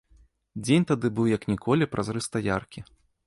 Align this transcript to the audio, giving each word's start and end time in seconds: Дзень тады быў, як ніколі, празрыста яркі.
Дзень 0.65 0.87
тады 0.91 1.11
быў, 1.19 1.29
як 1.37 1.45
ніколі, 1.53 1.89
празрыста 1.93 2.37
яркі. 2.47 2.81